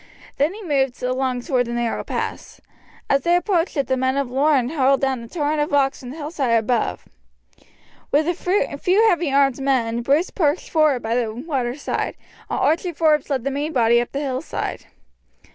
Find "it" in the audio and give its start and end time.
3.77-3.85